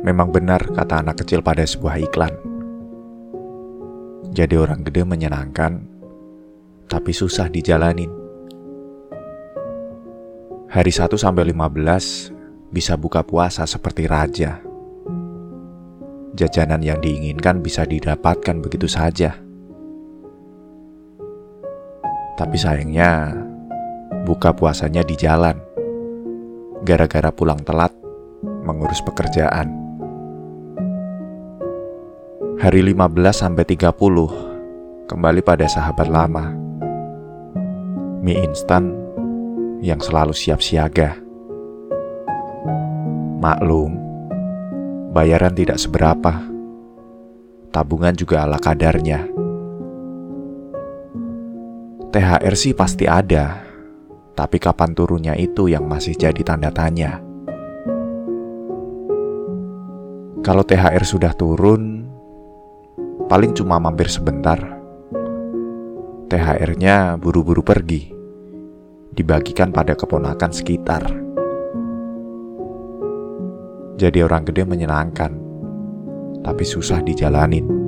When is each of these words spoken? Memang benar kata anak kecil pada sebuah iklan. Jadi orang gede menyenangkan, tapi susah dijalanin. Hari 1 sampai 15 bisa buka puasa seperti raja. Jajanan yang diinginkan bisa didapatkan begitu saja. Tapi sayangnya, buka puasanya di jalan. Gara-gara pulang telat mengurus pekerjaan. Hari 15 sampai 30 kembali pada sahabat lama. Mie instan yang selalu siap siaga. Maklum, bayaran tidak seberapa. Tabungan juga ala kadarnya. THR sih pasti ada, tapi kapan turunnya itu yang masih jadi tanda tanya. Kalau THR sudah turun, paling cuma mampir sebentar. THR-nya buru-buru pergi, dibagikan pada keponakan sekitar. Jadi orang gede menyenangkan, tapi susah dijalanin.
Memang 0.00 0.32
benar 0.32 0.64
kata 0.64 1.04
anak 1.04 1.20
kecil 1.20 1.44
pada 1.44 1.60
sebuah 1.60 2.00
iklan. 2.00 2.32
Jadi 4.32 4.54
orang 4.56 4.80
gede 4.80 5.04
menyenangkan, 5.04 5.84
tapi 6.88 7.12
susah 7.12 7.52
dijalanin. 7.52 8.08
Hari 10.70 10.88
1 10.88 11.18
sampai 11.18 11.50
15 11.50 12.32
bisa 12.70 12.94
buka 12.94 13.26
puasa 13.26 13.66
seperti 13.66 14.06
raja. 14.06 14.62
Jajanan 16.32 16.80
yang 16.80 17.02
diinginkan 17.02 17.58
bisa 17.58 17.82
didapatkan 17.82 18.62
begitu 18.62 18.86
saja. 18.86 19.34
Tapi 22.38 22.56
sayangnya, 22.56 23.34
buka 24.24 24.54
puasanya 24.54 25.04
di 25.04 25.18
jalan. 25.18 25.58
Gara-gara 26.86 27.28
pulang 27.34 27.60
telat 27.66 27.92
mengurus 28.64 29.02
pekerjaan. 29.04 29.89
Hari 32.60 32.92
15 32.92 33.16
sampai 33.32 33.64
30 33.64 35.08
kembali 35.08 35.40
pada 35.40 35.64
sahabat 35.64 36.12
lama. 36.12 36.52
Mie 38.20 38.36
instan 38.44 38.92
yang 39.80 39.96
selalu 39.96 40.36
siap 40.36 40.60
siaga. 40.60 41.16
Maklum, 43.40 43.96
bayaran 45.16 45.56
tidak 45.56 45.80
seberapa. 45.80 46.36
Tabungan 47.72 48.12
juga 48.12 48.44
ala 48.44 48.60
kadarnya. 48.60 49.24
THR 52.12 52.54
sih 52.60 52.76
pasti 52.76 53.08
ada, 53.08 53.64
tapi 54.36 54.60
kapan 54.60 54.92
turunnya 54.92 55.32
itu 55.32 55.72
yang 55.72 55.88
masih 55.88 56.12
jadi 56.12 56.44
tanda 56.44 56.68
tanya. 56.68 57.24
Kalau 60.44 60.60
THR 60.60 61.08
sudah 61.08 61.32
turun, 61.32 61.99
paling 63.30 63.54
cuma 63.54 63.78
mampir 63.78 64.10
sebentar. 64.10 64.58
THR-nya 66.26 67.14
buru-buru 67.14 67.62
pergi, 67.62 68.10
dibagikan 69.14 69.70
pada 69.70 69.94
keponakan 69.94 70.50
sekitar. 70.50 71.06
Jadi 73.94 74.18
orang 74.26 74.42
gede 74.50 74.66
menyenangkan, 74.66 75.32
tapi 76.42 76.66
susah 76.66 76.98
dijalanin. 77.06 77.79